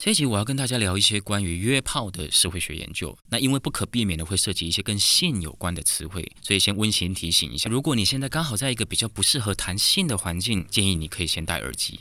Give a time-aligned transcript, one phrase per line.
[0.00, 3.18] 这一集我要跟大家聊一些关于约炮的社会学研究。
[3.30, 11.98] 那因为不可避免的会涉及一些跟性有关的词汇，所以先温馨提醒一下：如果你现在刚好在一个比较不适合谈性的环境，建议你可以先戴耳机。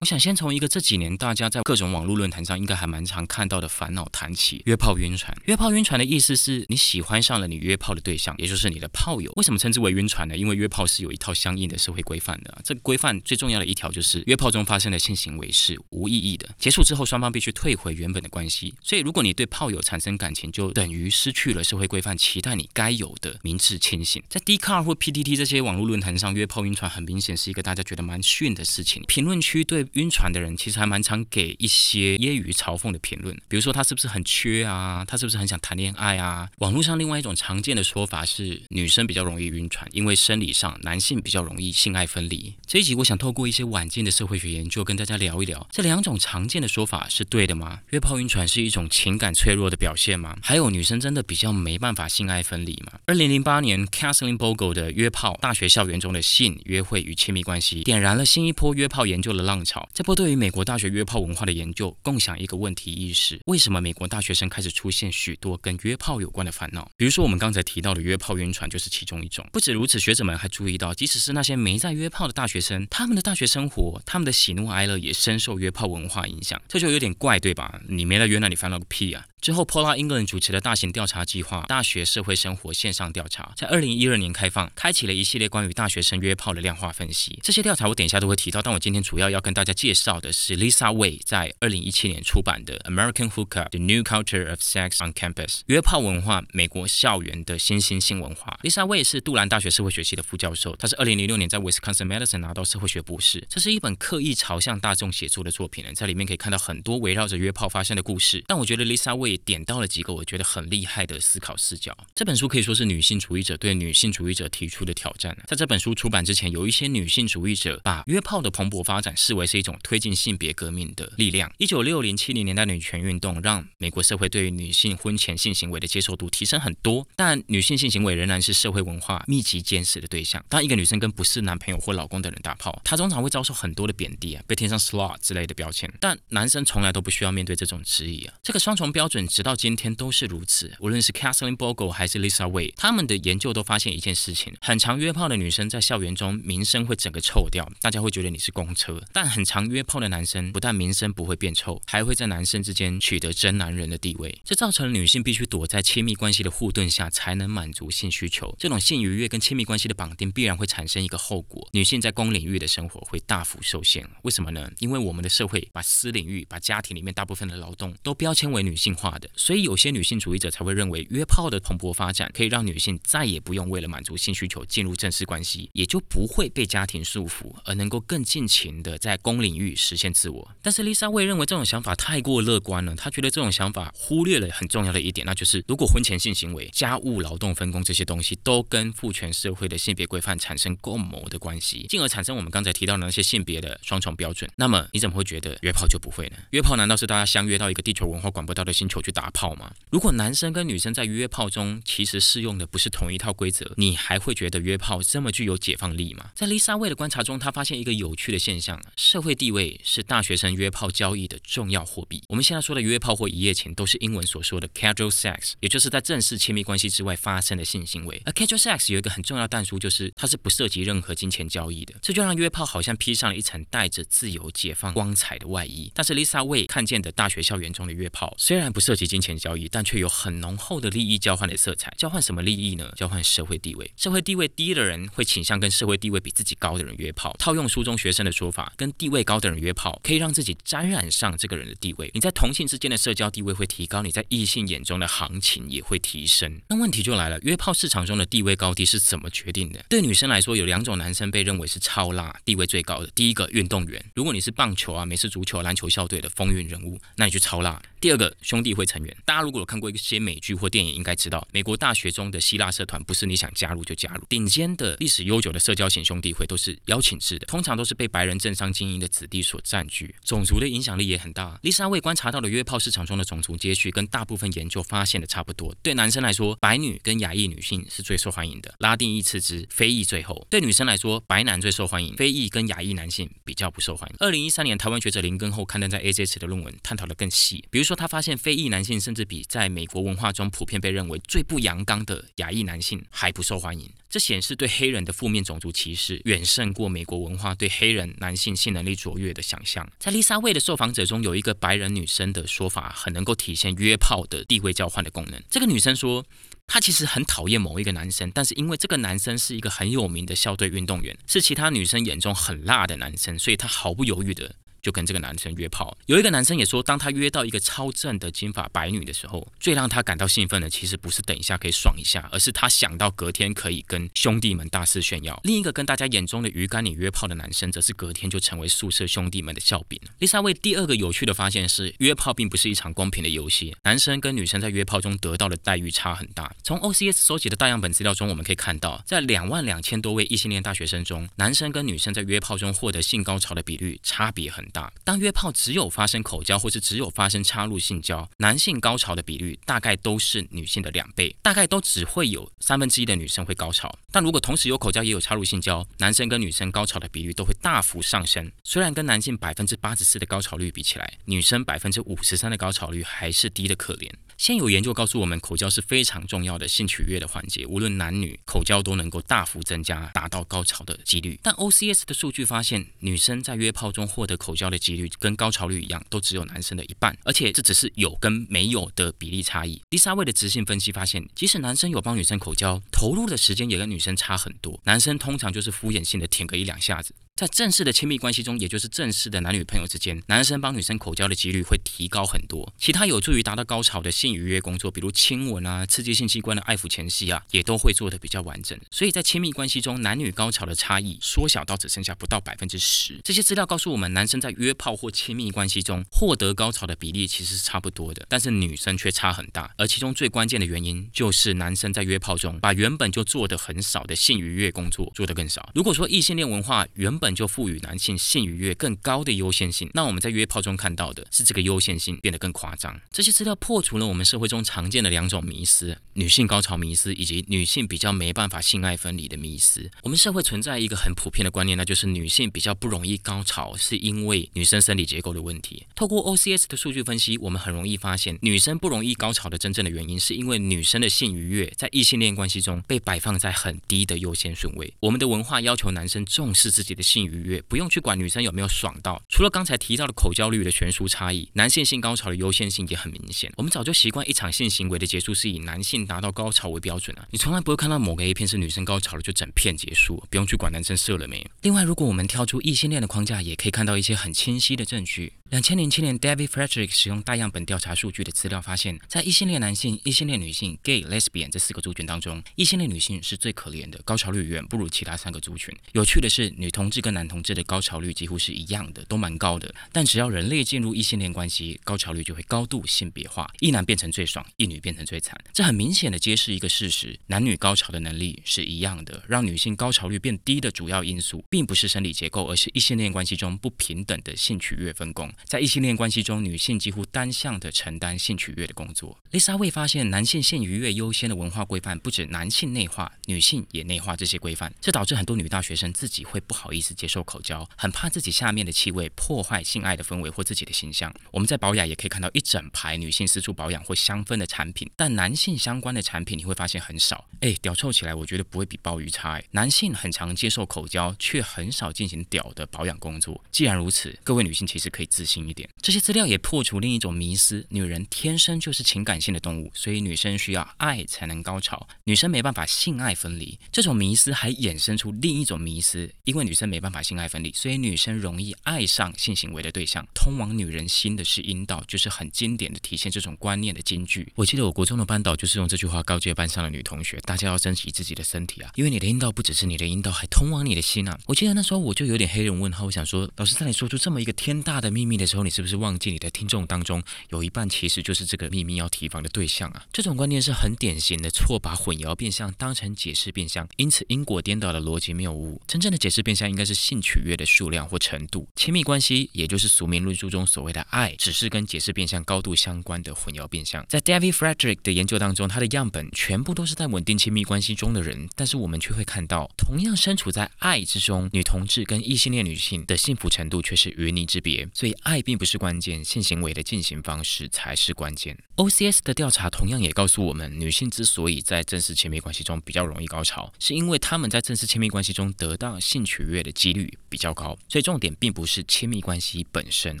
[0.04, 5.34] 我想先从一个这几年大家在各种网络论坛上应该还蛮常看到的烦恼谈起：约炮晕船。
[5.46, 9.32] 约炮晕船的意思是你喜欢上了你约炮的对象，也就是你的炮友。
[9.36, 10.36] 为什么称之为晕船呢？
[10.36, 12.54] 因为约炮是有一套相应的社会规范的。
[12.62, 18.74] 这个规范最重要的一条就是，约炮中发生的性行为是无意义的，结束之后双方必须退回原本的关系。
[18.82, 24.22] 所以如果你对炮友产生感情，就等于失去了社会规范期待你该有的明智清醒。
[24.28, 29.02] 在 d c a r 或 PTT 这些网络论坛上，约炮晕船很明显是一个大家觉得蛮逊的事情。
[29.08, 35.04] 评论区对晕船的人其实还蛮常给一些揶揄嘲讽的评论，比如说他是不是很缺啊？
[35.06, 36.48] 他是不是很想谈恋爱啊？
[36.58, 42.54] 网络上另外一种常见的说法是，女生比较容易晕船，因为生理上男性比较容易性爱分离。
[42.66, 47.80] 这一集我想透过一些晚近的社会学研究，跟大家聊一聊这两种常见的说法是对的吗？
[47.90, 50.36] 约炮晕船是一种情感脆弱的表现吗？
[50.42, 52.98] 还有女生真的比较没办法性爱分离吗？
[53.06, 59.83] 二零零八年，Kathleen Bogle 的《约炮：大学校园中的性、约会与亲密关系》点燃了新一波约炮研究的浪潮。
[59.92, 66.90] 这波对于美国大学约炮文化的研究，共享一个问题意识：为什么美国大学生开始出现许多跟约炮有关的烦恼？
[66.96, 69.46] 比如说我们刚才提到的约炮晕船就是其中一种。
[69.52, 76.60] 不止如此，学者们还注意到，即使是那些没在约炮的大学生，他们的大学生活、他们的喜怒哀乐也深受约炮文化影响。
[76.68, 77.80] 这就有点怪，对吧？
[77.88, 79.24] 你没在约，那你烦恼个屁啊！
[79.44, 87.38] 之后，Paula England 主持的大型调查计划——大学社会生活线上调查，在二零一二年开放，开启了一系列关于大学生约炮的量化分析。
[87.42, 95.34] 这些调查我等一下都会提到，但我今天主要要跟大家介绍的是 Lisa Way 在二零一七年出版的《American Hookup: The New Culture of Sex on Campus》
[95.66, 98.58] 约炮文化，美国校园的新兴性文化。
[98.62, 103.46] Lisa Way 是杜兰大学社会学系的副教授，他是二零零六年在 Wisconsin Madison 拿到社会学博士。
[103.50, 108.42] 这是一本刻意朝向大众写作的作品，在里面可以看到很多围绕着约炮发生的故事。
[108.46, 110.14] 但我觉得 Lisa Way 点到了几个。
[110.14, 111.96] 我觉得很厉害的思考视角。
[112.14, 115.36] 这本书可以说是女性主义者对女性主义者提出的挑战。
[115.46, 121.52] 在这本书出版之前，有一些女性主义者把约炮的蓬勃发展视为是一种推进性别革命的力量。
[121.58, 130.44] 一九六零七零年代女权运动让美国社会对于女性婚前性行为的接受度提升很多，但女性性行为仍然是社会文化密集监视的对象。
[130.48, 135.92] 当一个女生跟不是男朋友或老公的人打炮，她通常会遭受很多的贬低啊，被贴上 slut 之类的标签。
[136.00, 138.34] 但男生从来都不需要面对这种质疑啊。
[138.42, 140.14] 这个双重标准准直到今天都。
[140.14, 140.72] 是如此。
[140.78, 154.40] 无论是 Kathleen Bogle 还是 Lisa Way，他们的研究都发现一件事情：很常约炮的女生在校园中名声会整个臭掉，大家会觉得你是公车；但很常约炮的男生，不但名声不会变臭，还会在男生之间取得真男人的地位。
[154.44, 158.54] 这造成了女性必须躲在亲密关系的护盾下才能满足性需求。
[158.56, 164.08] 这种性愉悦跟亲密关系的绑定，必然会产生一个后果：女性在公领域的生活会大幅受限。
[164.22, 164.70] 为什么呢？
[164.78, 169.94] 因为我们的社会把私领域、把家庭里面大部分的劳动都标签为女性化的，所以有些。
[169.94, 180.50] 女性主义者才会认为，约炮的蓬勃发展可以让女性再也不用为了满足性需求进入正式关系，也就不会被家庭束缚，而能够更尽情的在公领域实现自我。
[180.60, 182.96] 但是，Lisa 会认为这种想法太过乐观了。
[182.96, 196.36] 她觉得这种想法忽略了很重要的一点，那就是如果婚前性行为、家务劳动分工这些东西都跟父权社会的性别规范产生共谋的关系，进而产生我们刚才提到的那些性别的双重标准，那么你怎么会觉得约炮就不会呢？
[196.50, 199.72] 约炮难道是大家相约到一个地球文化管不到的星球去打炮吗？
[199.90, 206.30] 如果男生跟女生在约炮中其实适用的不是同一套规则，你还会觉得约炮这么具有解放力吗？
[206.34, 212.22] 在 Lisa 魏的观察中，他发现一个有趣的现象：社会地位是大学生约炮交易的重要货币。
[212.28, 218.20] 我们现在说的约炮或一夜情，都是英文所说的 casual sex，也就是在正式亲密关系之外发生的性行为。
[218.24, 221.94] 而 casual sex 有一个很重要的但书，就是它是不涉及任何金钱交易的。
[222.02, 225.90] 这就让约炮好像披上了一层带着自由解放光彩的外衣。
[225.94, 232.92] 但是 Lisa 魏看见的大学校园中的约炮，虽然不涉及金钱交易，但却有很浓厚的利益交换的色彩，交换什么利益呢？
[232.94, 233.90] 交换社会地位。
[233.96, 237.34] 社会地位低的人会倾向跟社会地位比自己高的人约炮。
[237.38, 242.10] 套用书中学生的说法，跟地位高的人约炮，可以让自己沾染上这个人的地位。
[242.12, 246.60] 你在同性之间的社交地位会提高，你在异性眼中的行情也会提升。
[246.68, 249.82] 那问题就来了，约炮市场中的地位高低是怎么决定的？
[249.88, 253.08] 对女生来说，有两种男生被认为是超辣、地位最高的。
[253.14, 257.80] 第一个，运动员，如果你是棒球啊、美式足球、篮球校队的风云人物，那你就超辣。
[258.00, 259.16] 第二个，兄弟会成员。
[259.24, 264.24] 大家如果有看过一些美剧或电影，应该知道，美国大学中的希腊社团不是你想加入就加入。
[264.28, 271.58] 顶尖的历史悠久的社交型兄弟会都是邀请制的，通常都是被白人政商精英的子弟所占据，种族的影响力也很大。
[271.62, 275.74] 丽莎为观察到的约炮市场中的种族接续，跟大部分研究发现的差不多。
[275.82, 280.46] 对男生来说，白女跟亚裔女性是最受欢迎的，拉丁裔次之，非裔最后。
[280.50, 284.16] 对女生来说，白男最受欢迎，非裔跟亚裔男性比较不受欢迎。
[284.18, 287.64] 二零一三年，台湾学者林根后刊登在 AJS 的论文，探讨的更细。
[287.70, 293.90] 比如说，他发现非裔男性甚至比在美国文化中普遍被认为最不阳刚的亚裔男性还不受欢迎。
[294.08, 299.88] 这显示对黑人的负面种族歧视远胜过美国文化对黑人男性性能力卓越的想象。
[299.98, 305.42] 在丽莎卫的受访者中，有一个白人女生的说法很能够体现约炮的地位交换的功能。
[305.50, 306.24] 这个女生说，
[306.68, 314.54] 她其实很讨厌某一个男生，但是因为这个男生是一个很有名的校队运动员，是其他女生眼中很辣的男生，所以她毫不犹豫的。
[314.84, 325.40] 就跟这个男生约炮，有一个男生也说，当他约到一个超正的金发白女的时候，最让他感到兴奋的，其实不是等一下可以爽一下，而是他想到隔天可以跟兄弟们大肆炫耀。
[325.42, 329.98] 另一个跟大家眼中的鱼竿女约炮的男生，则是隔天就成为宿舍兄弟们的笑柄。
[330.18, 336.54] 丽莎为第二个有趣的发现是，约炮并不是一场公平的游戏，男生跟女生在约炮中得到的待遇差很大。
[336.62, 344.92] 从 OCS 收集的大样本资料中，我们可以看到，在两万两千多位异性恋大学生中，男生跟女生在约炮中获得性高潮的比率差别很大。
[345.04, 353.96] 当约炮只有发生口交，或是只有发生插入性交，男性高潮的比率大概都是女性的两倍，大概都只会有三分之一的女生会高潮。
[354.10, 358.50] 但如果同时有口交也有插入性交，男生跟女生高潮的比率都会大幅上升。
[358.64, 364.10] 虽然跟男性百分之八十四的高潮率比起来，女生百分之五十三的高潮率还是低的可怜。
[364.44, 371.40] 现有研究告诉我们，口交是非常重要的性取悦的环节，无论男女，口交都能够大幅增加达到高潮的几率。
[371.42, 379.80] 但 OCS 的数据发现，女生在约炮中获得口交的几率跟高潮率一样，都只有男生的一半，而且这只是有跟没有的比例差异。
[379.88, 384.78] 第三位的直性分析发现，即使男生有帮女生口交，投入的时间也跟女生差很多。
[384.84, 387.14] 男生通常就是敷衍性的舔个一两下子。
[387.36, 392.72] 在正式的亲密关系中，也就是正式的男女朋友之间，男生帮女生口交的几率会提高很多。
[392.78, 398.78] 其他有助于达到高潮的性愉悦工作，比如亲吻啊、刺激性器官的爱抚前戏啊，也都会做得比较完整。
[398.88, 403.20] 所以在亲密关系中，男女高潮的差异缩小到只剩下不到百分之十。
[403.24, 409.74] 这些资料告诉我们，男生在约炮或亲密关系中获得高潮的比例其实是差不多的，但是女生却差很大。
[409.76, 415.68] 而其中最关键的原因就是男生在约炮中把原本就做得很少的性愉悦工作做得更少。
[415.74, 423.00] 如果说异性恋文化原本本就赋予男性性愉悦更高的优先性，那我们在约炮中看到的是这个优先性变得更夸张。
[423.10, 429.90] 这些资料破除了我们社会中常见的两种迷思：女性高潮迷思以及女性比较没办法性爱分离的迷思。
[430.02, 435.86] 我们社会存在一个很普遍的观念，那就是女性比较不容易高潮，是因为女生生理结构的问题。
[435.94, 444.92] 透过 OCS 的数据分析，我们很容易发现，女生不容易高潮的真正的原因，是因为女生的性愉悦在异性恋关系中被摆放在很低的优先顺位。
[445.00, 447.84] 我们的文化要求男生重视自己的性性愉悦，不用。
[447.94, 453.52] 去管女生有没有爽到，除了刚才提到的口交率的悬殊差异，男性性高潮的优先性也很明显。
[453.56, 461.46] 我们早就习惯一场性行为的结束是以男性达到高潮为标准啊，你从来不会看到某个 A 片是女生高潮了就整片结束，不用去管男生射了没。
[461.62, 465.34] 另外，如果我们跳出异性恋的框架，也可以看到一些很清晰的证据。
[465.50, 475.72] 两千零七年，David Frederick 使用大样本调查数据的资料发现，在异性恋男性、异性恋女性 （gay、lesbian） 这四个族群当中，异性恋女性是最可怜的，高潮率远不如其他三个族群。
[475.92, 479.74] 有趣的是，女同志跟男同志的高潮率几乎是一样的，都蛮高的。
[479.92, 485.38] 但只要人类进入异性恋关系，高潮率就会高度性别化，一男变成最爽，一女变成最惨。
[485.52, 489.22] 这很明显的揭示一个事实：男女高潮的能力是一样的。
[489.28, 495.30] 让女性高潮率变低的主要因素，并不是生理结构，而是异性恋关系中不平等的性取悦分工。
[495.44, 499.18] 在异性恋关系中，女性几乎单向的承担性取悦的工作。
[499.32, 504.72] 丽莎未发现，男性性愉悦优先的文化规范，不止男性内化，女性也内化这些规范。
[504.80, 511.12] 这导致很多女大学生自己会不好意思接受口交，很怕自己下面的气味破坏性爱的氛围或自己的形象。
[511.30, 517.26] 我们在保养也可以看到一整排女性私处保养或香氛的产品，但男性相关的产品你会发现很少。
[517.40, 519.42] 哎，屌臭起来，我觉得不会比鲍鱼差。
[519.50, 523.42] 男性很常接受口交，却很少进行屌的保养工作。
[523.50, 525.68] 既然如此，各位女性其实可以自信一点。
[525.82, 533.58] 这些资料也破除另一种迷思：女人天生就是情感性的动物，所以女生需要爱才能高潮，女生没办法性爱分离。
[533.72, 540.06] 这种迷思还衍生出另一种迷思：因为女生没办法性爱分离，所以女生容易爱上性行为的对象。
[540.14, 544.30] 通往女人心的是阴道，就是很经典的体现这种观念的金句。
[544.34, 551.18] 我记得我国中的班导就是用这句话告诫班上的女同学：大家要珍惜自己的身体啊，因为你的阴道不只是你的阴道，还通往你的心啊。
[551.24, 555.14] 我记得那时候我就有点黑人问号，我想说，老师在你说出这么一个天大的秘密。
[555.14, 559.86] 的时候，你是不是忘记你的听众当中有一半其实就是这个秘密要提防的对象啊？
[559.92, 565.62] 这种观念是很典型的错，把混淆变相当成解释变相，因此因果颠倒的逻辑谬误。
[565.68, 573.84] 真正的解释变相应该是性取悦的数量或程度，亲密关系也就是俗名论述中所谓的爱，只是跟解释变相高度相关的混淆变相。
[573.88, 584.68] 在 David Frederick 的研究当中，他的样本全部都是在稳定亲密关系中的人，但是我们却会看到，同样身处在爱之中，女同志跟异性恋女性的幸福程度却是云泥之别。
[584.74, 588.36] 所以，爱并不是关键，性行为的进行方式才是关键。
[588.56, 597.54] OCS 的调查同样也告诉我们，女性之所以在正式亲密关系中比较容易高潮，是因为她们在正式亲密关系中得到性取悦的几率比较高。
[597.68, 600.00] 所以，重点并不是亲密关系本身，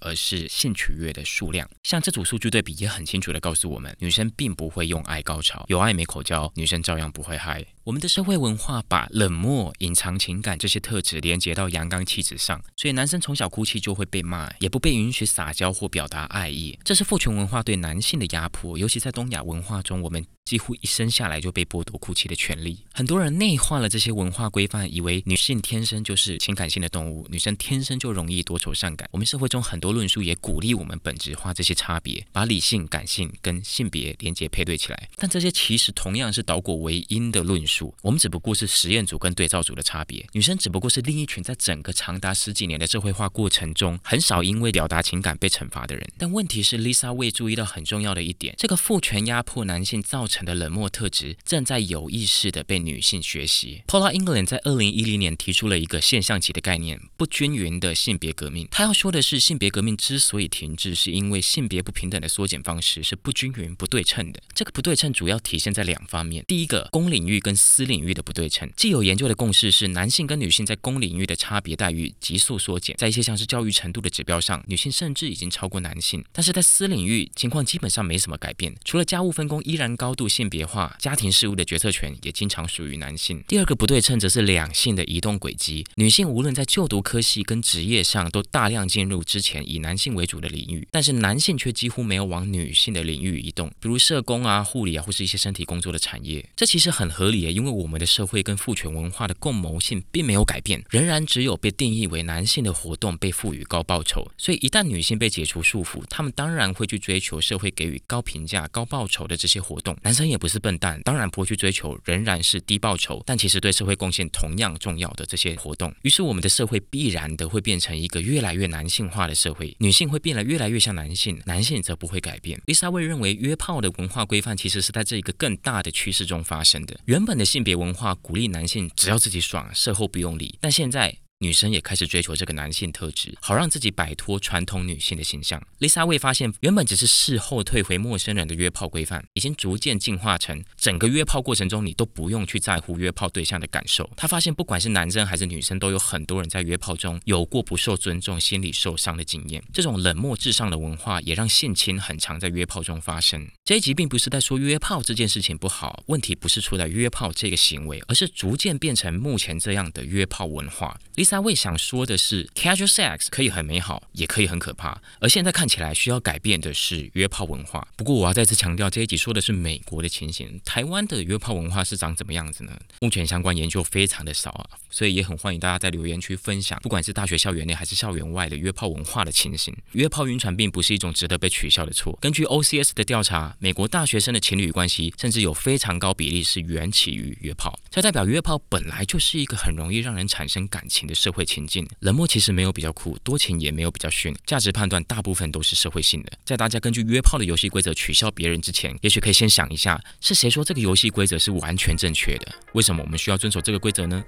[0.00, 1.70] 而是性取悦的数量。
[1.84, 7.64] 像这组数据对比也很清楚的告诉我们，女生并不会用爱高潮，有爱没口交，女生照样不会嗨。
[7.88, 16.78] 我们的社会文化把冷漠、隐藏情感这些特质连接到阳刚气质上，所以男生从小哭泣就会被骂，也不被允许撒娇或表达爱意。
[16.84, 20.22] 这是父权文化对男性的压迫，尤其在东亚文化中，我们。
[20.44, 22.82] 几乎一生下来就被剥夺哭泣的权利。
[22.94, 29.06] 很多人内化了这些文化规范，以为女性天生就是情感性的动物，女生天生就容易多愁善感。
[29.12, 35.10] 我们社会中很多论述也鼓励我们本质化这些差别，把理性、感性跟性别连接配对起来。
[35.16, 37.77] 但这些其实同样是导果为因的论述。
[38.02, 40.26] 我们只不过是实验组跟对照组的差别。
[40.32, 46.10] 女生只不过是另一群在整个长达十几年的社会化过程中，很少因为表达情感被惩罚的人。
[46.18, 50.38] 但问题是，Lisa 未注意到很重要的一点：这个父权压迫男性造成。
[50.48, 53.82] 的冷漠特质正在有意识的被女性学习。
[53.86, 58.66] Paula England 在二零一零年提出了一个现象级的概念——不均匀的性别革命。
[58.70, 64.40] 他要说的是，性别革命之所以停滞，是因为性别不平等的缩减方式是不均匀、不对称的。
[64.54, 68.70] 这个不对称主要体现在两方面：第一个，公领域跟私领域的不对称。
[68.76, 76.24] 既有研究的共识是，男性跟女性在公领域的差别待遇急速缩减，在一些像是教育程度的指标上，女性甚至已经超过男性。
[76.32, 80.26] 但是在私领域，情况基本上没什么改变，除了家务分工依然高度。
[80.38, 83.42] 性别化家庭事务的决策权也经常属于男性。
[83.48, 85.84] 第二个不对称则是两性的移动轨迹。
[85.96, 96.46] 女性无论在就读科系跟职业上，都大量进入之前以男性为主的领域，但是男性却几乎没有往女性的领域移动，比如社工啊、护理啊，或是一些身体工作的产业。
[96.54, 104.30] 这其实很合理，因为我们的社会跟父权文化的共谋性并没有改变，仍然只有被定义为男性的活动被赋予高报酬。
[104.36, 109.96] 所以一旦女性被解除束缚，他们当然会去追求社会给予高评价、高报酬的这些活动。
[110.02, 115.94] 男生也不是笨蛋，当然不会去追求仍然是低报酬，但其实对社会贡献同样重要的这些活动。
[116.02, 122.60] 于是，我们的社会必然的会变成一个越来越男性化的社会，女性会变得越来越像男性，男性则不会改变。
[122.66, 126.98] 丽莎卫认为，约炮的文化规范其实是在这一个更大的趋势中发生的。
[127.04, 131.18] 原本的性别文化鼓励男性只要自己爽，事后不用理，但现在。
[131.40, 135.64] 女生也开始追求这个男性特质，好让自己摆脱传统女性的形象。
[135.78, 144.10] Lisa 未发现，原本只是事后退回陌生人的约炮规范，已经逐渐进化成整个约炮过程中你都不用去在乎约炮对象的感受。
[144.16, 149.62] 她发现，不管是男生还是女生，都有很多人在约炮中有过不受尊重、心理受伤的经验。
[149.72, 153.48] 这种冷漠至上的文化，也让性侵很常在约炮中发生。
[153.68, 160.98] 这一集并不是在说约炮这件事情不好，问题不是出在约炮这个行为，而是逐渐变成目前这样的约炮文化。
[161.16, 164.98] Lisa 未想说的是，casual sex 可以很美好，也可以很可怕。
[165.20, 167.86] 而现在看起来需要改变的是约炮文化。
[167.94, 172.72] 不过我要再次强调，这一集说的是美国的情形，台湾的约炮文化是长怎么样子呢？
[173.02, 179.76] 目前相关研究非常的少啊，所以也很欢迎大家在留言区分享，不管是大学校园内还是校园外的约炮文化的情形。
[179.92, 182.18] 约炮晕船并不是一种值得被取笑的错。
[182.22, 191.84] 根据 OCS 的调查，美国大学生的情侣关系甚至有非常高比例是缘起于约炮，这代表约炮本来就是一个很容易让人产生感情的社会情境。
[191.98, 196.30] 冷漠其实没有比较酷，多情也没有比较逊，价值判断大部分都是社会性的。
[196.44, 202.54] 在大家根据约炮的游戏规则取笑别人之前，也许可以先想一下，是谁说这个游戏规则是完全正确的？
[202.74, 204.24] 为什么我们需要遵守这个规则呢？